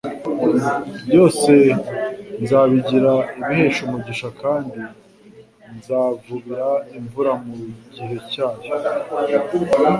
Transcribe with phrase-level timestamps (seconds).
[1.07, 1.53] byose
[2.41, 4.79] nzabigira ibihesha umugisha kandi
[5.77, 7.53] nzavubira imvura mu
[7.93, 8.65] gibe cyayo.